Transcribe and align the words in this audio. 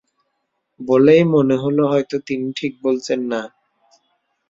বলেই 0.79 1.23
মনে 1.33 1.55
হল 1.55 1.77
হয়তো 1.83 2.15
তিনি 2.27 2.47
ঠিক 2.55 2.73
বলছেন 2.83 3.19
না। 3.31 3.41